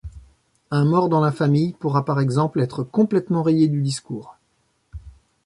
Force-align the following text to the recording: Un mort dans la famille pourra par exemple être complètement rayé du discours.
Un 0.71 0.83
mort 0.83 1.09
dans 1.09 1.21
la 1.21 1.31
famille 1.31 1.73
pourra 1.73 2.03
par 2.03 2.19
exemple 2.19 2.59
être 2.59 2.81
complètement 2.83 3.43
rayé 3.43 3.67
du 3.67 3.83
discours. 3.83 4.35